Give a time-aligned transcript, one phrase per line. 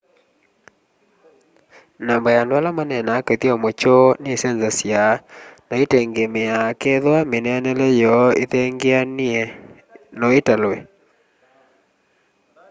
[2.07, 5.03] namba ya andu ala maneenaa kithyomo kyoo nisenzasya
[5.67, 9.41] na itengemeaa kethwa mineenele yoo ithengeanie
[10.19, 10.77] no italwe